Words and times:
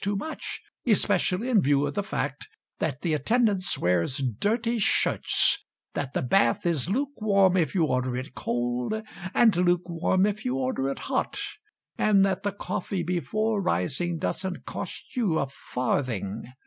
too 0.03 0.15
much, 0.15 0.63
Especially 0.87 1.47
in 1.47 1.61
view 1.61 1.85
of 1.85 1.93
the 1.93 2.01
fact 2.01 2.47
That 2.79 3.01
the 3.03 3.13
attendance 3.13 3.77
wears 3.77 4.17
dirty 4.17 4.79
shirts, 4.79 5.63
That 5.93 6.13
the 6.13 6.23
bath 6.23 6.65
Is 6.65 6.89
lukewarm 6.89 7.55
if 7.55 7.75
you 7.75 7.85
order 7.85 8.15
it 8.17 8.33
cold 8.33 8.95
And 9.35 9.55
lukewarm 9.55 10.25
if 10.25 10.43
you 10.43 10.55
order 10.57 10.89
it 10.89 10.97
hot; 11.05 11.37
And 11.99 12.25
that 12.25 12.41
the 12.41 12.51
coffee 12.51 13.03
before 13.03 13.61
rising 13.61 14.17
Doesn't 14.17 14.65
cost 14.65 15.15
you 15.15 15.37
a 15.37 15.45
farthing. 15.45 16.51